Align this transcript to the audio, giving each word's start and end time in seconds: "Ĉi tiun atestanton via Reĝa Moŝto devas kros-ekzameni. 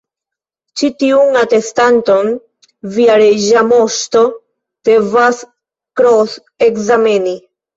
"Ĉi 0.81 0.87
tiun 1.03 1.37
atestanton 1.41 2.31
via 2.95 3.19
Reĝa 3.23 3.63
Moŝto 3.73 4.25
devas 4.91 5.45
kros-ekzameni. 6.01 7.39